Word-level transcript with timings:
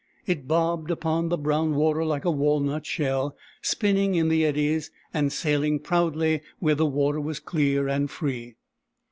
It 0.25 0.47
bobbed 0.47 0.89
upon 0.89 1.29
the 1.29 1.37
brown 1.37 1.75
water 1.75 2.03
like 2.03 2.25
a 2.25 2.31
walnut 2.31 2.87
shell, 2.87 3.37
spinning 3.61 4.15
in 4.15 4.29
the 4.29 4.43
eddies, 4.43 4.89
and 5.13 5.31
sailing 5.31 5.77
proudly 5.77 6.41
where 6.57 6.73
the 6.73 6.87
water 6.87 7.21
was 7.21 7.39
clear 7.39 7.87
and 7.87 8.09
free. 8.09 8.55